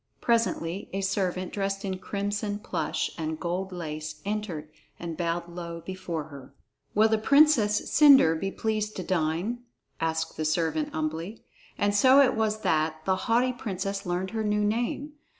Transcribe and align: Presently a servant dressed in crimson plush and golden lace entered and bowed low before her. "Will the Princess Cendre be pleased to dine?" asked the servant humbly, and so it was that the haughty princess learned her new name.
Presently 0.19 0.89
a 0.93 1.01
servant 1.01 1.53
dressed 1.53 1.85
in 1.85 1.99
crimson 1.99 2.57
plush 2.57 3.11
and 3.19 3.39
golden 3.39 3.77
lace 3.77 4.19
entered 4.25 4.71
and 4.99 5.15
bowed 5.15 5.47
low 5.47 5.81
before 5.81 6.23
her. 6.23 6.55
"Will 6.95 7.07
the 7.07 7.19
Princess 7.19 7.87
Cendre 7.87 8.33
be 8.35 8.49
pleased 8.49 8.95
to 8.95 9.03
dine?" 9.03 9.59
asked 9.99 10.37
the 10.37 10.43
servant 10.43 10.91
humbly, 10.91 11.43
and 11.77 11.93
so 11.93 12.19
it 12.19 12.33
was 12.35 12.61
that 12.61 13.05
the 13.05 13.15
haughty 13.29 13.53
princess 13.53 14.03
learned 14.03 14.31
her 14.31 14.43
new 14.43 14.65
name. 14.65 15.13